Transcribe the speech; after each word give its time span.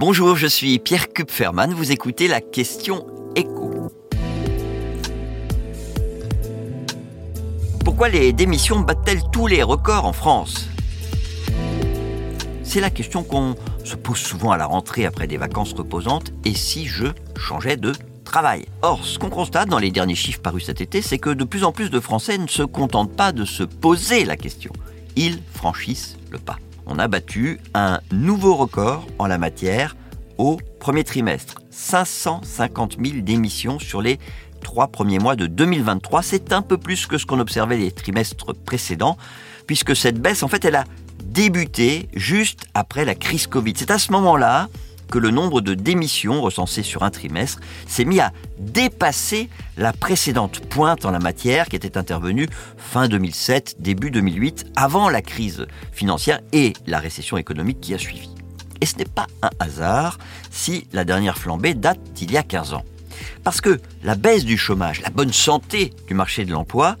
Bonjour, 0.00 0.34
je 0.34 0.46
suis 0.46 0.78
Pierre 0.78 1.12
Kupferman, 1.12 1.74
vous 1.74 1.92
écoutez 1.92 2.26
la 2.26 2.40
question 2.40 3.06
écho. 3.36 3.92
Pourquoi 7.84 8.08
les 8.08 8.32
démissions 8.32 8.80
battent-elles 8.80 9.20
tous 9.30 9.46
les 9.46 9.62
records 9.62 10.06
en 10.06 10.14
France? 10.14 10.70
C'est 12.62 12.80
la 12.80 12.88
question 12.88 13.22
qu'on 13.22 13.54
se 13.84 13.94
pose 13.94 14.16
souvent 14.16 14.52
à 14.52 14.56
la 14.56 14.64
rentrée 14.64 15.04
après 15.04 15.26
des 15.26 15.36
vacances 15.36 15.74
reposantes. 15.74 16.32
Et 16.46 16.54
si 16.54 16.86
je 16.86 17.08
changeais 17.36 17.76
de 17.76 17.92
travail? 18.24 18.64
Or, 18.80 19.04
ce 19.04 19.18
qu'on 19.18 19.28
constate 19.28 19.68
dans 19.68 19.78
les 19.78 19.90
derniers 19.90 20.14
chiffres 20.14 20.40
parus 20.40 20.64
cet 20.64 20.80
été, 20.80 21.02
c'est 21.02 21.18
que 21.18 21.28
de 21.28 21.44
plus 21.44 21.62
en 21.62 21.72
plus 21.72 21.90
de 21.90 22.00
Français 22.00 22.38
ne 22.38 22.46
se 22.46 22.62
contentent 22.62 23.14
pas 23.14 23.32
de 23.32 23.44
se 23.44 23.64
poser 23.64 24.24
la 24.24 24.38
question. 24.38 24.72
Ils 25.16 25.42
franchissent 25.52 26.16
le 26.30 26.38
pas. 26.38 26.56
On 26.86 26.98
a 26.98 27.08
battu 27.08 27.58
un 27.74 28.00
nouveau 28.12 28.54
record 28.54 29.06
en 29.18 29.26
la 29.26 29.38
matière 29.38 29.96
au 30.38 30.58
premier 30.78 31.04
trimestre. 31.04 31.60
550 31.70 32.96
000 33.02 33.20
démissions 33.20 33.78
sur 33.78 34.02
les 34.02 34.18
trois 34.60 34.88
premiers 34.88 35.18
mois 35.18 35.36
de 35.36 35.46
2023. 35.46 36.22
C'est 36.22 36.52
un 36.52 36.62
peu 36.62 36.78
plus 36.78 37.06
que 37.06 37.18
ce 37.18 37.26
qu'on 37.26 37.40
observait 37.40 37.76
les 37.76 37.92
trimestres 37.92 38.54
précédents, 38.54 39.16
puisque 39.66 39.96
cette 39.96 40.20
baisse, 40.20 40.42
en 40.42 40.48
fait, 40.48 40.64
elle 40.64 40.76
a 40.76 40.84
débuté 41.24 42.08
juste 42.14 42.64
après 42.74 43.04
la 43.04 43.14
crise 43.14 43.46
Covid. 43.46 43.74
C'est 43.76 43.90
à 43.90 43.98
ce 43.98 44.12
moment-là 44.12 44.68
que 45.10 45.18
le 45.18 45.30
nombre 45.30 45.60
de 45.60 45.74
démissions 45.74 46.40
recensées 46.40 46.82
sur 46.82 47.02
un 47.02 47.10
trimestre 47.10 47.60
s'est 47.86 48.04
mis 48.04 48.20
à 48.20 48.32
dépasser 48.58 49.48
la 49.76 49.92
précédente 49.92 50.60
pointe 50.60 51.04
en 51.04 51.10
la 51.10 51.18
matière 51.18 51.68
qui 51.68 51.76
était 51.76 51.98
intervenue 51.98 52.48
fin 52.76 53.08
2007, 53.08 53.76
début 53.80 54.10
2008, 54.10 54.66
avant 54.76 55.08
la 55.08 55.22
crise 55.22 55.66
financière 55.92 56.40
et 56.52 56.72
la 56.86 56.98
récession 56.98 57.36
économique 57.36 57.80
qui 57.80 57.94
a 57.94 57.98
suivi. 57.98 58.30
Et 58.80 58.86
ce 58.86 58.96
n'est 58.96 59.04
pas 59.04 59.26
un 59.42 59.50
hasard 59.58 60.18
si 60.50 60.86
la 60.92 61.04
dernière 61.04 61.36
flambée 61.36 61.74
date 61.74 62.00
d'il 62.14 62.32
y 62.32 62.36
a 62.36 62.42
15 62.42 62.74
ans. 62.74 62.84
Parce 63.44 63.60
que 63.60 63.80
la 64.02 64.14
baisse 64.14 64.44
du 64.44 64.56
chômage, 64.56 65.02
la 65.02 65.10
bonne 65.10 65.32
santé 65.32 65.92
du 66.08 66.14
marché 66.14 66.44
de 66.44 66.52
l'emploi 66.52 66.96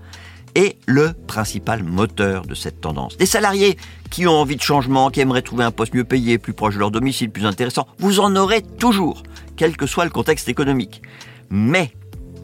est 0.54 0.76
le 0.86 1.12
principal 1.26 1.82
moteur 1.82 2.46
de 2.46 2.54
cette 2.54 2.80
tendance. 2.80 3.16
Des 3.16 3.26
salariés 3.26 3.76
qui 4.10 4.26
ont 4.26 4.32
envie 4.32 4.56
de 4.56 4.62
changement, 4.62 5.10
qui 5.10 5.20
aimeraient 5.20 5.42
trouver 5.42 5.64
un 5.64 5.70
poste 5.70 5.94
mieux 5.94 6.04
payé, 6.04 6.38
plus 6.38 6.52
proche 6.52 6.74
de 6.74 6.80
leur 6.80 6.90
domicile, 6.90 7.30
plus 7.30 7.46
intéressant, 7.46 7.86
vous 7.98 8.20
en 8.20 8.34
aurez 8.36 8.62
toujours, 8.62 9.22
quel 9.56 9.76
que 9.76 9.86
soit 9.86 10.04
le 10.04 10.10
contexte 10.10 10.48
économique. 10.48 11.02
Mais 11.50 11.92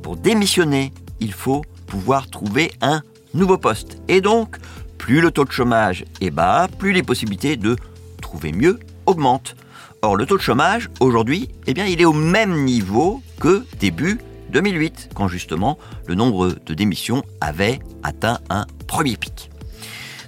pour 0.02 0.16
démissionner, 0.16 0.92
il 1.20 1.32
faut 1.32 1.62
pouvoir 1.86 2.28
trouver 2.28 2.72
un 2.80 3.02
nouveau 3.34 3.58
poste. 3.58 3.98
Et 4.08 4.20
donc, 4.20 4.56
plus 4.98 5.20
le 5.20 5.30
taux 5.30 5.44
de 5.44 5.52
chômage 5.52 6.04
est 6.20 6.30
bas, 6.30 6.68
plus 6.78 6.92
les 6.92 7.02
possibilités 7.02 7.56
de 7.56 7.76
trouver 8.20 8.52
mieux 8.52 8.78
augmentent. 9.06 9.56
Or, 10.02 10.16
le 10.16 10.26
taux 10.26 10.36
de 10.36 10.42
chômage, 10.42 10.90
aujourd'hui, 11.00 11.48
eh 11.66 11.74
bien, 11.74 11.86
il 11.86 12.00
est 12.00 12.04
au 12.04 12.12
même 12.12 12.64
niveau 12.64 13.22
que 13.40 13.64
début 13.80 14.18
2008, 14.50 15.10
quand 15.14 15.28
justement 15.28 15.78
le 16.06 16.14
nombre 16.14 16.54
de 16.64 16.74
démissions 16.74 17.22
avait 17.40 17.80
atteint 18.02 18.38
un 18.50 18.66
premier 18.86 19.16
pic. 19.16 19.50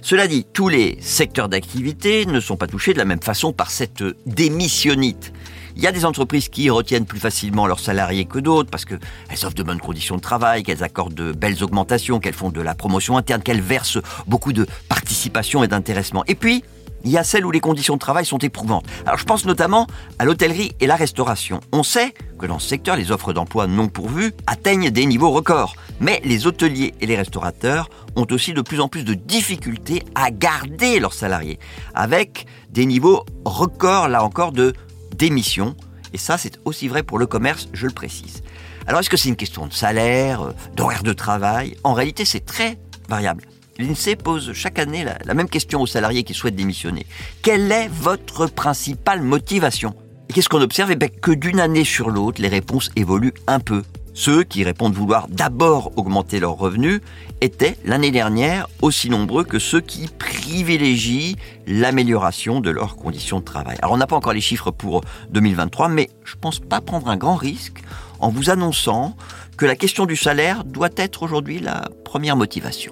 Cela 0.01 0.27
dit, 0.27 0.45
tous 0.53 0.69
les 0.69 0.97
secteurs 1.01 1.49
d'activité 1.49 2.25
ne 2.25 2.39
sont 2.39 2.55
pas 2.57 2.67
touchés 2.67 2.93
de 2.93 2.97
la 2.97 3.05
même 3.05 3.21
façon 3.21 3.53
par 3.53 3.69
cette 3.69 4.03
démissionnite. 4.25 5.33
Il 5.75 5.83
y 5.83 5.87
a 5.87 5.91
des 5.91 6.03
entreprises 6.03 6.49
qui 6.49 6.69
retiennent 6.69 7.05
plus 7.05 7.19
facilement 7.19 7.67
leurs 7.67 7.79
salariés 7.79 8.25
que 8.25 8.39
d'autres 8.39 8.69
parce 8.69 8.85
qu'elles 8.85 8.99
offrent 9.43 9.53
de 9.53 9.63
bonnes 9.63 9.79
conditions 9.79 10.15
de 10.15 10.21
travail, 10.21 10.63
qu'elles 10.63 10.83
accordent 10.83 11.13
de 11.13 11.31
belles 11.31 11.63
augmentations, 11.63 12.19
qu'elles 12.19 12.33
font 12.33 12.49
de 12.49 12.61
la 12.61 12.75
promotion 12.75 13.17
interne, 13.17 13.41
qu'elles 13.41 13.61
versent 13.61 13.99
beaucoup 14.27 14.51
de 14.51 14.67
participation 14.89 15.63
et 15.63 15.67
d'intéressement. 15.67 16.23
Et 16.27 16.35
puis, 16.35 16.63
il 17.03 17.11
y 17.11 17.17
a 17.17 17.23
celles 17.23 17.45
où 17.45 17.51
les 17.51 17.59
conditions 17.59 17.95
de 17.95 17.99
travail 17.99 18.25
sont 18.25 18.37
éprouvantes. 18.37 18.85
Alors 19.05 19.17
je 19.17 19.25
pense 19.25 19.45
notamment 19.45 19.87
à 20.17 20.25
l'hôtellerie 20.25 20.73
et 20.79 20.87
la 20.87 20.95
restauration. 20.95 21.59
On 21.71 21.83
sait 21.83 22.13
que 22.37 22.45
dans 22.45 22.59
ce 22.59 22.67
secteur, 22.67 22.95
les 22.95 23.11
offres 23.11 23.33
d'emploi 23.33 23.67
non 23.67 23.87
pourvues 23.87 24.33
atteignent 24.47 24.89
des 24.89 25.05
niveaux 25.05 25.31
records. 25.31 25.75
Mais 25.99 26.21
les 26.23 26.47
hôteliers 26.47 26.93
et 27.01 27.05
les 27.05 27.15
restaurateurs 27.15 27.89
ont 28.15 28.27
aussi 28.31 28.53
de 28.53 28.61
plus 28.61 28.79
en 28.79 28.87
plus 28.87 29.03
de 29.03 29.13
difficultés 29.13 30.03
à 30.15 30.31
garder 30.31 30.99
leurs 30.99 31.13
salariés, 31.13 31.59
avec 31.93 32.45
des 32.69 32.85
niveaux 32.85 33.25
records, 33.45 34.07
là 34.07 34.23
encore, 34.23 34.51
de 34.51 34.73
démission. 35.15 35.75
Et 36.13 36.17
ça, 36.17 36.37
c'est 36.37 36.59
aussi 36.65 36.87
vrai 36.87 37.03
pour 37.03 37.19
le 37.19 37.27
commerce, 37.27 37.67
je 37.73 37.85
le 37.85 37.93
précise. 37.93 38.41
Alors 38.87 39.01
est-ce 39.01 39.09
que 39.09 39.17
c'est 39.17 39.29
une 39.29 39.35
question 39.35 39.67
de 39.67 39.73
salaire, 39.73 40.41
euh, 40.41 40.51
d'horaire 40.75 41.03
de 41.03 41.13
travail? 41.13 41.75
En 41.83 41.93
réalité, 41.93 42.25
c'est 42.25 42.43
très 42.43 42.79
variable. 43.07 43.45
L'INSEE 43.79 44.17
pose 44.17 44.51
chaque 44.51 44.77
année 44.77 45.05
la, 45.05 45.33
même 45.33 45.47
question 45.47 45.81
aux 45.81 45.87
salariés 45.87 46.23
qui 46.23 46.33
souhaitent 46.33 46.57
démissionner. 46.57 47.05
Quelle 47.41 47.71
est 47.71 47.87
votre 47.87 48.47
principale 48.47 49.21
motivation? 49.21 49.95
Et 50.27 50.33
qu'est-ce 50.33 50.49
qu'on 50.49 50.61
observe? 50.61 50.91
Eh 50.91 50.97
bien 50.97 51.07
que 51.07 51.31
d'une 51.31 51.61
année 51.61 51.85
sur 51.85 52.09
l'autre, 52.09 52.41
les 52.41 52.49
réponses 52.49 52.91
évoluent 52.97 53.33
un 53.47 53.61
peu. 53.61 53.83
Ceux 54.13 54.43
qui 54.43 54.65
répondent 54.65 54.93
vouloir 54.93 55.29
d'abord 55.29 55.93
augmenter 55.97 56.41
leurs 56.41 56.57
revenus 56.57 56.99
étaient 57.39 57.77
l'année 57.85 58.11
dernière 58.11 58.67
aussi 58.81 59.09
nombreux 59.09 59.45
que 59.45 59.59
ceux 59.59 59.79
qui 59.79 60.09
privilégient 60.09 61.37
l'amélioration 61.65 62.59
de 62.59 62.71
leurs 62.71 62.97
conditions 62.97 63.39
de 63.39 63.45
travail. 63.45 63.77
Alors 63.81 63.93
on 63.93 63.97
n'a 63.97 64.07
pas 64.07 64.17
encore 64.17 64.33
les 64.33 64.41
chiffres 64.41 64.71
pour 64.71 65.05
2023, 65.29 65.87
mais 65.87 66.09
je 66.25 66.35
ne 66.35 66.41
pense 66.41 66.59
pas 66.59 66.81
prendre 66.81 67.07
un 67.07 67.15
grand 67.15 67.37
risque 67.37 67.81
en 68.19 68.27
vous 68.27 68.49
annonçant 68.49 69.15
que 69.55 69.65
la 69.65 69.77
question 69.77 70.05
du 70.05 70.17
salaire 70.17 70.65
doit 70.65 70.89
être 70.97 71.23
aujourd'hui 71.23 71.59
la 71.59 71.87
première 72.03 72.35
motivation. 72.35 72.91